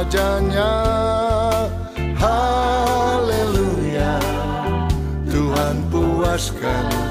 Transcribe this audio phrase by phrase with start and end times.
[0.00, 0.72] wajahnya
[2.16, 4.16] haleluya.
[5.28, 7.09] Tuhan puaskan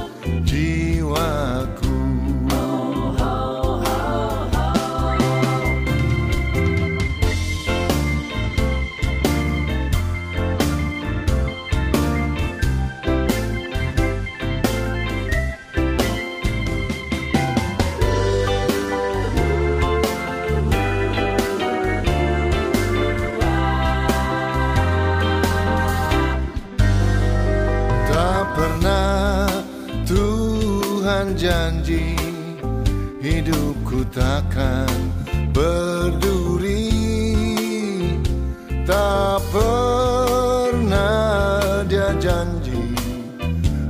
[42.29, 42.85] janji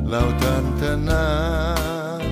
[0.09, 2.23] Lautan tenang.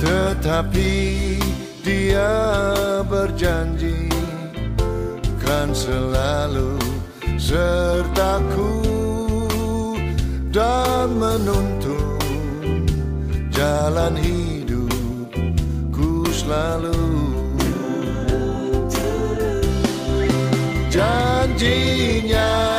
[0.00, 0.92] Tetapi
[1.84, 2.34] dia
[3.06, 4.10] berjanji
[5.38, 6.80] Kan selalu
[7.36, 8.74] sertaku
[10.50, 12.82] dan menuntun
[13.52, 17.23] jalan hidupku selalu
[21.64, 22.73] Virginia.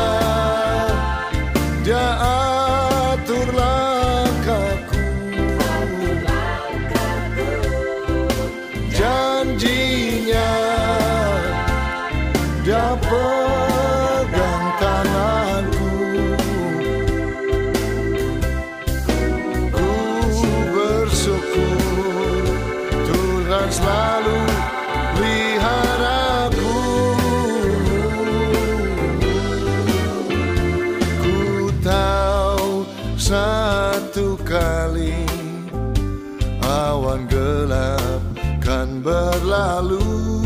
[39.66, 40.46] Berlalu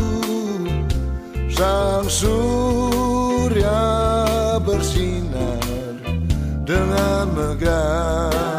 [1.52, 3.84] Sang surya
[4.64, 5.60] bersinar
[6.64, 8.49] dengan megah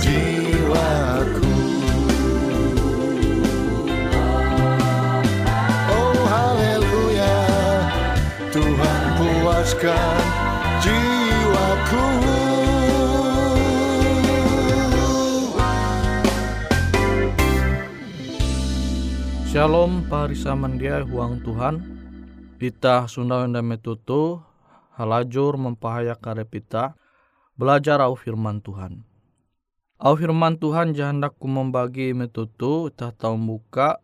[0.00, 1.52] jiwaku.
[19.50, 21.82] Shalom parisa mandia huang Tuhan
[22.60, 24.38] Ita sunda wenda metutu
[24.94, 26.92] halajur mempahaya karepita
[27.56, 29.09] belajar au firman Tuhan.
[30.00, 34.00] Au firman Tuhan jahandaku membagi metutu tahu buka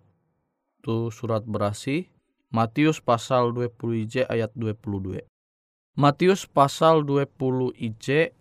[0.84, 2.12] tu surat berasi
[2.52, 5.24] Matius pasal 20 IJ ayat 22.
[5.96, 8.36] Matius pasal 20 IJ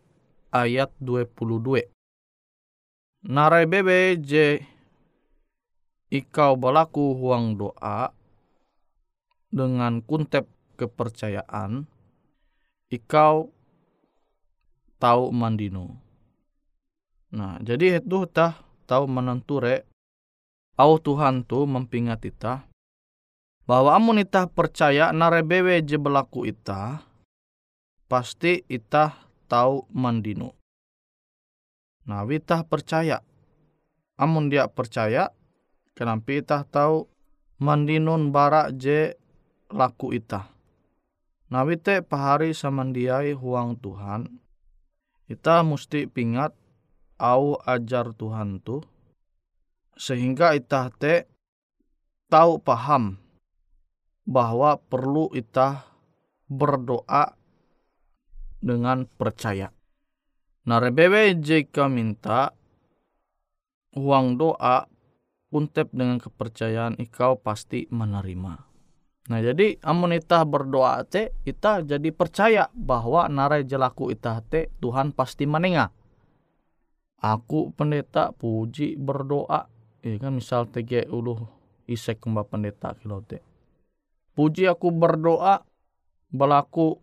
[0.52, 1.88] ayat 22.
[3.24, 4.60] Narai bebe je
[6.12, 8.12] ikau berlaku huang doa
[9.48, 10.44] dengan kuntep
[10.76, 11.88] kepercayaan
[12.92, 13.48] ikau
[15.00, 16.05] tahu mandino.
[17.36, 18.56] Nah, jadi itu tah
[18.88, 19.84] tahu menenture
[20.80, 22.64] au Tuhan tu mempingat ita
[23.68, 27.04] bahwa amun ita percaya narebewe je berlaku ita
[28.08, 29.20] pasti ita
[29.52, 30.56] tahu mandino.
[32.06, 33.20] Nah, wita percaya.
[34.16, 35.34] Amun dia percaya,
[35.98, 37.10] kenapa ita tahu
[37.60, 39.18] mandinun barak je
[39.74, 40.48] laku ita.
[41.52, 44.40] Nah, wite pahari samandiai huang Tuhan,
[45.28, 46.56] ita mesti pingat
[47.22, 48.84] au ajar Tuhan tu,
[49.96, 51.28] sehingga ita te
[52.28, 53.20] tahu paham
[54.26, 55.86] bahwa perlu ita
[56.50, 57.38] berdoa
[58.60, 59.70] dengan percaya.
[60.66, 62.50] Nah, rebebe jika minta
[63.96, 64.90] uang doa
[65.54, 68.76] kuntep dengan kepercayaan ikau pasti menerima.
[69.26, 75.16] Nah jadi amun ita berdoa te ita jadi percaya bahwa narai jelaku ita te Tuhan
[75.16, 75.95] pasti menengah.
[77.24, 79.72] Aku pendeta puji berdoa,
[80.04, 81.48] ya kan misal tege ulu
[81.88, 83.42] isek mbak pendeta kilote.
[84.36, 85.64] Puji aku berdoa
[86.28, 87.00] belaku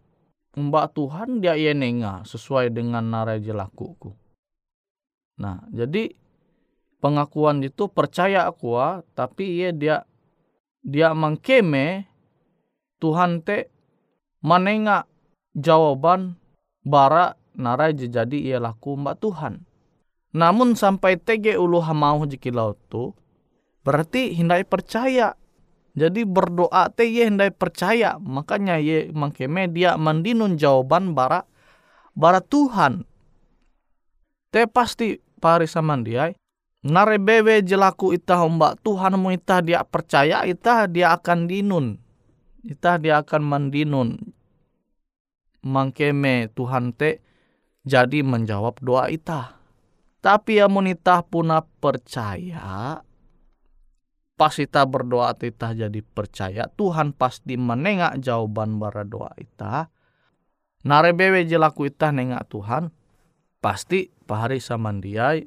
[0.53, 4.13] mbak Tuhan dia yenenga sesuai dengan narai jelakuku.
[5.41, 6.13] Nah jadi
[7.01, 8.77] pengakuan itu percaya aku
[9.17, 10.05] tapi ia dia
[10.85, 12.05] dia mengkeme
[13.01, 13.73] Tuhan te
[14.45, 15.09] menengah
[15.57, 16.37] jawaban
[16.85, 19.65] bara narai jadi ia laku mbak Tuhan.
[20.33, 23.13] Namun sampai tege ulu hamau jikilau tu
[23.85, 25.37] berarti hindai percaya.
[25.93, 31.45] Jadi berdoa te ye hindai percaya makanya ye mengkeme dia mendinun jawaban bara
[32.17, 33.05] bara Tuhan.
[34.49, 36.33] Te pasti pari samandiai
[36.83, 41.99] narebebe jelaku ita mbak Tuhan mu ita dia percaya ita dia akan dinun
[42.67, 44.19] ita dia akan mendinun
[45.63, 47.23] mangkeme Tuhan te
[47.87, 49.62] jadi menjawab doa ita
[50.23, 53.03] tapi amun ita puna percaya
[54.39, 59.91] pas ita berdoa ita jadi percaya Tuhan pasti menengak jawaban bara doa ita
[60.87, 62.95] narebebe jelaku ita nengak Tuhan
[63.59, 65.45] pasti pahari samandiai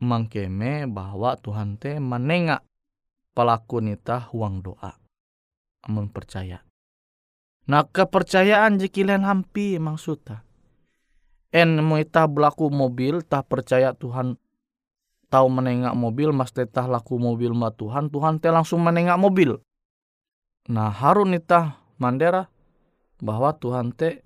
[0.00, 2.64] mangkeme bahwa Tuhan te menengak
[3.36, 4.96] pelaku nita huang doa.
[5.86, 6.64] Amun percaya.
[7.68, 10.44] Nah kepercayaan jikilen hampi maksudnya.
[11.50, 14.38] En muita belaku mobil tah percaya Tuhan
[15.30, 19.58] tahu menengak mobil mas tetah laku mobil ma Tuhan Tuhan te langsung menengak mobil.
[20.70, 22.46] Nah harun nita mandera
[23.18, 24.22] bahwa Tuhan te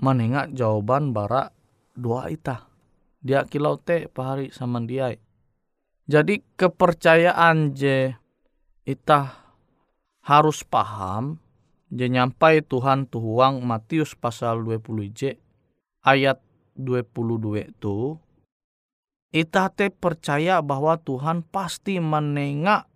[0.00, 1.52] menengak jawaban bara
[1.96, 2.68] doa ita
[3.20, 5.12] dia kilau te pahari sama dia.
[6.04, 8.12] Jadi kepercayaan je
[8.84, 9.40] ita
[10.24, 11.40] harus paham
[11.88, 15.20] je nyampai Tuhan tuhuang Matius pasal 20 j
[16.04, 16.40] ayat
[16.78, 18.16] 22 tu
[19.30, 22.90] ita te percaya bahwa Tuhan pasti menengak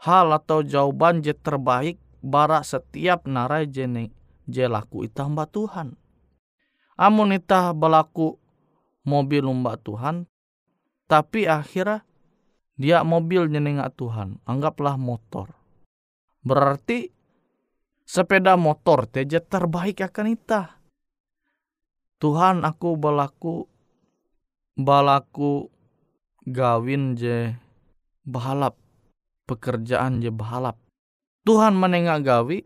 [0.00, 3.88] hal atau jawaban je terbaik bara setiap narai je,
[4.48, 5.96] je laku ita mbak Tuhan.
[7.00, 8.36] Amun ita belaku
[9.08, 10.28] mobil mbak Tuhan,
[11.08, 12.04] tapi akhirnya
[12.80, 15.52] dia mobil nyenengak Tuhan, anggaplah motor.
[16.40, 17.12] Berarti
[18.08, 20.79] sepeda motor teja terbaik akan ita.
[22.20, 23.64] Tuhan aku balaku
[24.76, 25.72] balaku
[26.44, 27.56] gawin je
[28.28, 28.76] bahalap
[29.48, 30.76] pekerjaan je bahalap.
[31.48, 32.62] Tuhan menengak gawi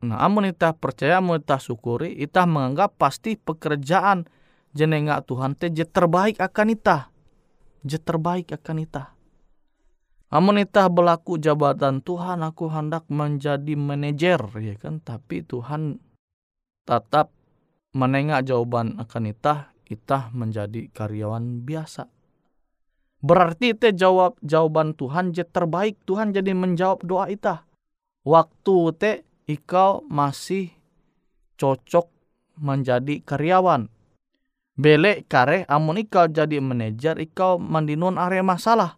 [0.00, 4.24] Nah, amun itah percaya, amun itah syukuri, itah menganggap pasti pekerjaan
[4.72, 7.12] jenenga Tuhan teh je terbaik akan itah.
[7.84, 9.12] Je terbaik akan itah.
[10.32, 15.04] Amun itah berlaku jabatan Tuhan, aku hendak menjadi manajer, ya kan?
[15.04, 16.00] Tapi Tuhan
[16.88, 17.28] tetap
[17.90, 22.06] menengah jawaban akan itah, itah menjadi karyawan biasa.
[23.20, 26.00] Berarti itu jawab jawaban Tuhan je terbaik.
[26.08, 27.68] Tuhan jadi menjawab doa itah.
[28.24, 29.12] Waktu te
[29.44, 30.72] ikau masih
[31.60, 32.08] cocok
[32.56, 33.92] menjadi karyawan.
[34.80, 38.96] Bele kare amun ikau jadi manajer ikau mandinun area masalah.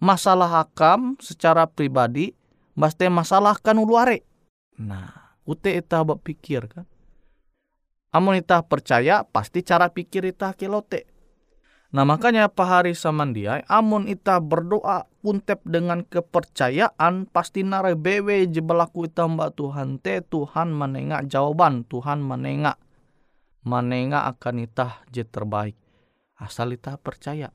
[0.00, 2.32] Masalah hakam secara pribadi
[2.72, 4.24] baste masalah kan ulu are.
[4.80, 6.88] Nah, ute ita berpikir kan.
[8.14, 11.10] Amun ita percaya pasti cara pikir ita kelote.
[11.94, 19.30] Nah makanya pahari samandiai amun ita berdoa kuntep dengan kepercayaan pasti nare bewe jebelaku ita
[19.30, 22.82] mbak Tuhan te Tuhan menengak jawaban Tuhan menengak
[23.62, 25.78] menengak akan ita je terbaik
[26.38, 27.54] asal ita percaya.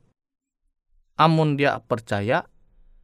[1.20, 2.48] Amun dia percaya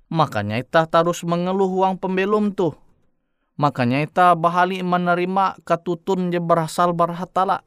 [0.08, 2.85] makanya ita terus mengeluh uang pembelum tuh.
[3.56, 7.64] Makanya ita bahali menerima katutun je berasal barhatala.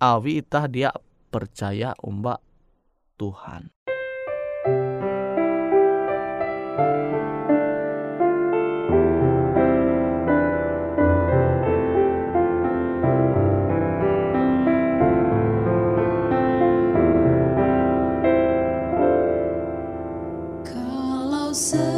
[0.00, 0.90] Awi ita dia
[1.28, 2.40] percaya umba
[3.20, 3.68] Tuhan.
[21.52, 21.91] so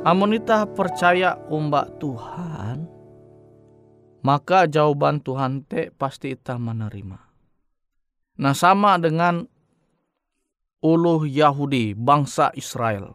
[0.00, 2.88] kita percaya umbak Tuhan,
[4.24, 7.20] maka jawaban Tuhan te pasti kita menerima.
[8.40, 9.44] Nah sama dengan
[10.80, 13.12] uluh Yahudi, bangsa Israel.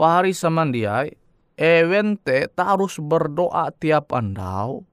[0.00, 1.12] Pahari samandiai,
[1.60, 4.88] ewen te tak harus berdoa tiap andau,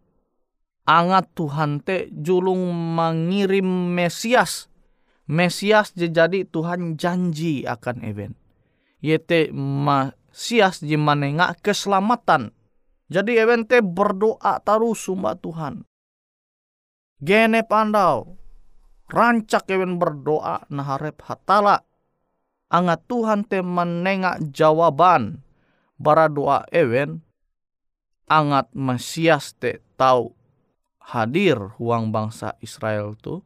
[0.84, 4.68] angat Tuhan te julung mengirim Mesias.
[5.32, 8.36] Mesias jadi Tuhan janji akan event.
[9.00, 12.56] Yete ma sias jimanenga keselamatan.
[13.12, 15.84] Jadi evente berdoa terus sumba Tuhan.
[17.20, 18.40] Gene pandau.
[19.12, 21.84] Rancak ewen berdoa naharep hatala.
[22.72, 25.44] Angat Tuhan te menengak jawaban.
[26.00, 27.20] Bara doa ewen.
[28.32, 30.32] Angat Mesias te tahu
[31.04, 33.44] hadir huang bangsa Israel tu.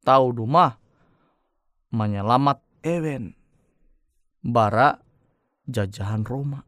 [0.00, 0.80] Tahu rumah
[1.92, 3.36] menyelamat ewen.
[4.40, 4.96] Bara
[5.70, 6.66] jajahan Roma.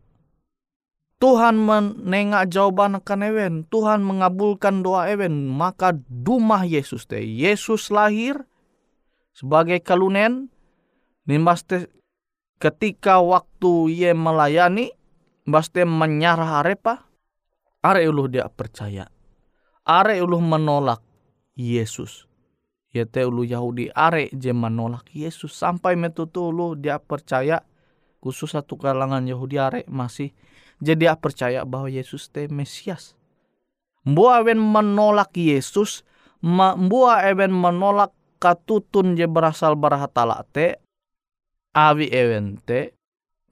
[1.22, 3.54] Tuhan menengak jawaban akan ewen.
[3.70, 5.46] Tuhan mengabulkan doa ewen.
[5.46, 7.22] Maka dumah Yesus teh.
[7.22, 8.42] Yesus lahir
[9.30, 10.50] sebagai kalunen.
[11.22, 11.62] Nimbas
[12.58, 14.90] ketika waktu ye melayani.
[15.46, 17.06] Nimbas menyarah arepa.
[17.86, 19.06] Are uluh dia percaya.
[19.86, 21.02] Are uluh menolak
[21.54, 22.26] Yesus.
[22.92, 25.54] Ye teh ulu Yahudi are je menolak Yesus.
[25.54, 27.62] Sampai metutu ulu dia percaya
[28.22, 30.30] khusus satu kalangan Yahudi are masih
[30.78, 33.18] jadi percaya bahwa Yesus te Mesias.
[34.06, 36.06] Mbua ewen menolak Yesus,
[36.42, 38.10] mbua ewen menolak
[38.42, 40.82] katutun je berasal barahatala te,
[41.74, 42.94] awi ewen te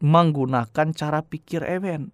[0.02, 2.10] menggunakan cara pikir ewen.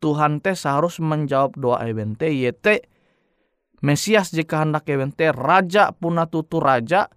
[0.00, 2.88] Tuhan te seharus menjawab doa ewen te, yete
[3.84, 7.12] Mesias jika hendak ewen te, raja puna tutu raja,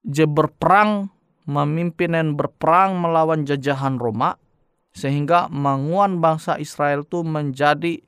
[0.00, 1.12] je berperang
[1.50, 4.38] memimpin dan berperang melawan jajahan Roma
[4.94, 7.98] sehingga menguan bangsa Israel itu menjadi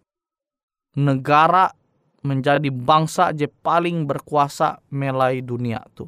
[0.94, 1.74] negara
[2.22, 6.06] menjadi bangsa je paling berkuasa melai dunia tu.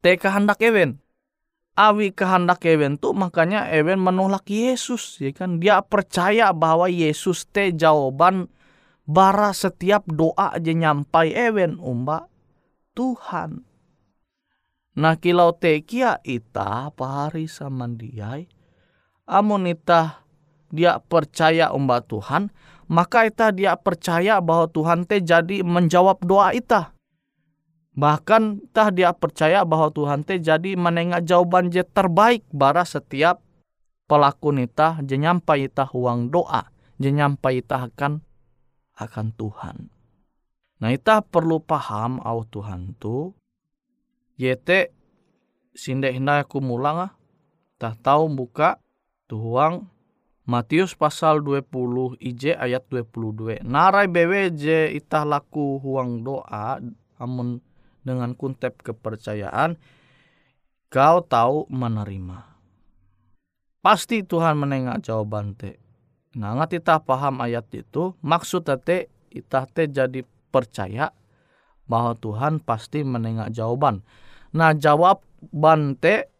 [0.00, 1.00] Te kehendak Ewen.
[1.76, 5.20] Awi kehendak Ewen tu makanya Ewen menolak Yesus.
[5.20, 5.60] Ya kan?
[5.60, 8.48] Dia percaya bahwa Yesus te jawaban
[9.04, 12.32] bara setiap doa aja nyampai Ewen umba
[12.96, 13.73] Tuhan.
[14.94, 18.46] Nah kilau tekia ita pahari samandiai.
[19.26, 20.22] Amun ita
[20.70, 22.54] dia percaya umba Tuhan.
[22.86, 26.94] Maka ita dia percaya bahwa Tuhan te jadi menjawab doa ita.
[27.94, 33.40] Bahkan tah dia percaya bahwa Tuhan te jadi menengah jawaban je terbaik bara setiap
[34.10, 36.70] pelaku nita je nyampai ita huang doa.
[37.00, 38.22] Je nyampai ita akan
[38.94, 39.76] akan Tuhan.
[40.78, 43.34] Nah ita perlu paham au Tuhan tu
[44.34, 44.90] yete
[45.74, 46.10] sinde
[46.62, 47.12] mulang ah
[47.78, 48.78] tak tahu buka
[49.26, 49.90] tuang
[50.44, 53.64] Matius pasal 20 IJ ayat 22.
[53.64, 56.84] Narai bewe je itah laku huang doa
[57.16, 57.64] amun
[58.04, 59.80] dengan kuntep kepercayaan
[60.92, 62.44] kau tahu menerima.
[63.80, 65.80] Pasti Tuhan menengah jawaban te.
[66.36, 71.08] Nah ngat itah paham ayat itu maksud te itah te jadi percaya
[71.88, 74.04] bahwa Tuhan pasti menengah jawaban.
[74.54, 76.30] Nah jawab bante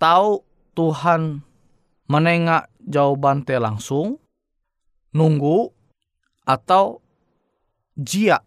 [0.00, 0.40] tahu
[0.72, 1.44] Tuhan
[2.08, 4.16] menengak jawaban te langsung
[5.12, 5.68] nunggu
[6.48, 7.04] atau
[8.00, 8.40] jia.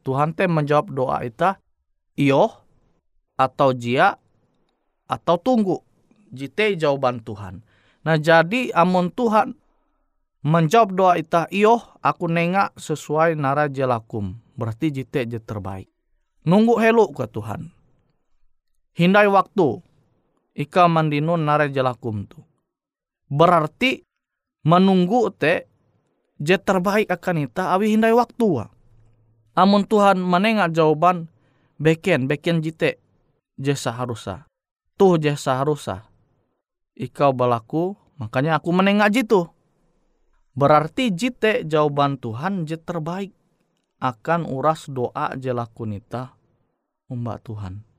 [0.00, 1.60] Tuhan te menjawab doa kita
[2.16, 2.48] iyo
[3.36, 4.16] atau jia
[5.12, 5.84] atau tunggu.
[6.32, 7.60] Jite jawaban Tuhan.
[8.00, 9.60] Nah jadi amun Tuhan
[10.40, 15.92] menjawab doa ita iyo aku nengak sesuai nara jelakum berarti jite je terbaik.
[16.48, 17.72] Nunggu helu ke Tuhan
[18.94, 19.82] hindai waktu
[20.54, 22.40] ika mandinun nare jelakum tu.
[23.26, 24.06] Berarti
[24.62, 25.66] menunggu te
[26.38, 28.66] je terbaik akan ita awi hindai waktu wa.
[29.54, 31.30] Amun Tuhan menengak jawaban
[31.78, 32.98] beken beken jite
[33.58, 34.46] je seharusnya.
[34.98, 36.06] Tuh je seharusnya.
[36.94, 39.50] Ikau balaku makanya aku menengak jitu.
[40.54, 43.34] Berarti jite jawaban Tuhan je terbaik
[43.98, 46.38] akan uras doa je lakunita
[47.10, 47.93] umbak Tuhan.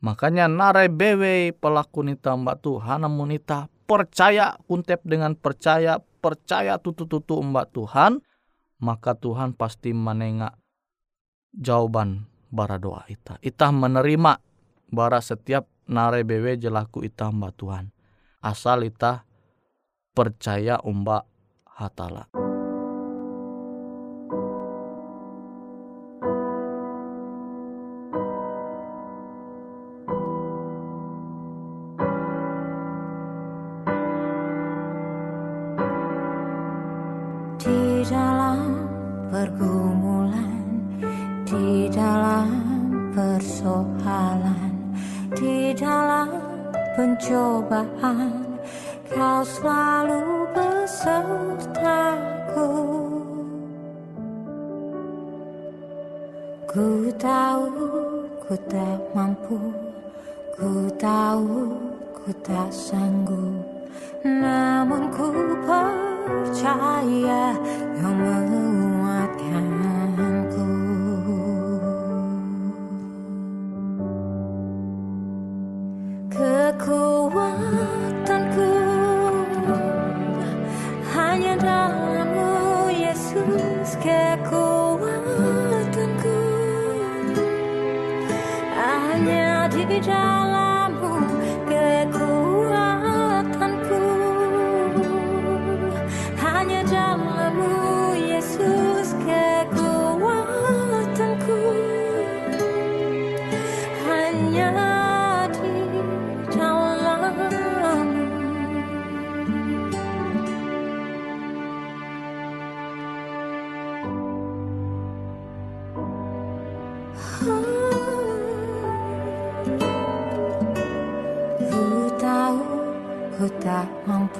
[0.00, 7.36] Makanya narai bewe pelaku nita mbak Tuhan namun nita percaya kuntep dengan percaya percaya tutu-tutu
[7.44, 8.24] mbak Tuhan
[8.80, 10.56] maka Tuhan pasti menengak
[11.52, 13.36] jawaban bara doa ita.
[13.44, 14.40] Ita menerima
[14.88, 17.92] bara setiap narai bewe jelaku ita mbak Tuhan.
[18.40, 19.28] Asal ita
[20.16, 21.28] percaya umba
[21.68, 22.39] hatala.
[58.50, 59.54] Ku tak mampu,
[60.58, 61.70] ku tahu
[62.10, 63.62] ku tak sanggup,
[64.26, 65.30] namun ku
[65.62, 67.54] percaya
[67.94, 68.89] menguatkanku.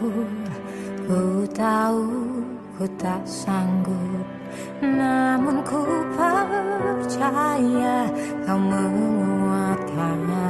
[0.01, 0.25] Mampu
[1.05, 2.09] Ku tahu
[2.79, 4.25] ku tak sanggup
[4.81, 5.85] Namun ku
[6.17, 8.09] percaya
[8.49, 10.50] kau menguatkanku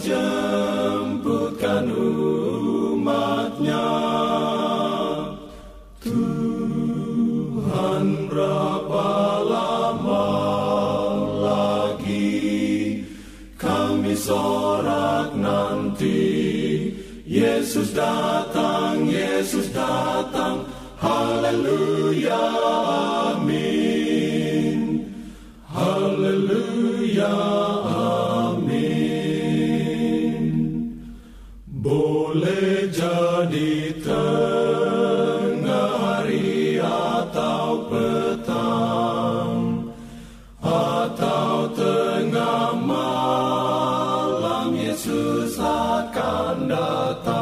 [0.00, 3.84] Jemputkan umatnya.
[6.00, 9.08] Tuhan berapa
[9.44, 10.28] lama
[11.44, 13.04] lagi
[13.60, 16.32] kami sorak nanti.
[17.28, 20.64] Yesus datang, Yesus datang.
[20.96, 22.40] Haleluya,
[45.10, 47.39] Yesus akan datang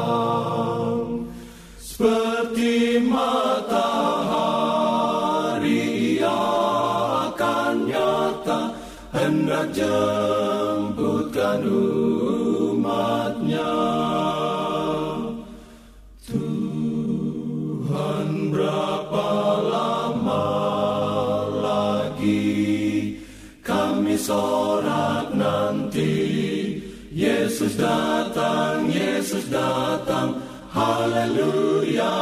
[31.08, 32.12] Haleluya,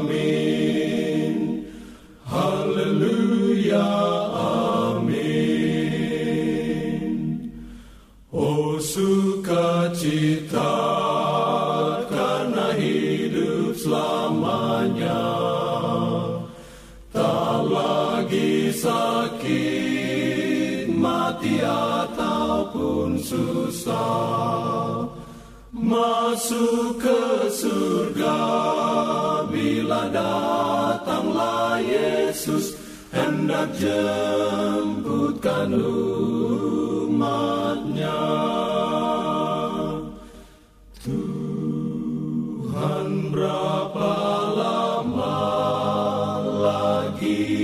[0.00, 1.68] amin.
[2.24, 3.88] Haleluya,
[4.96, 5.52] amin
[8.32, 10.72] Oh sukacita
[12.08, 15.20] karena hidup selamanya.
[17.12, 25.19] Tak lagi sakit, mati ataupun susah
[25.80, 28.36] Masuk ke surga
[29.48, 32.76] bila datanglah Yesus
[33.08, 35.72] Hendak jemputkan
[37.08, 38.22] umatnya.
[41.00, 41.48] Tuhan
[43.32, 44.12] berapa
[44.52, 45.40] lama
[46.60, 47.56] lagi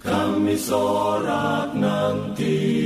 [0.00, 2.80] kami sorak nanti?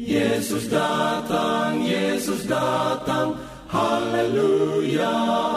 [0.00, 3.39] Yesus datang, Yesus datang
[4.10, 5.49] Hallelujah.